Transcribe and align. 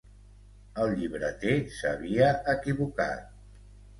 El 0.85 0.93
llibreter 1.01 1.57
s'havia 1.75 2.31
equivocat. 2.57 3.31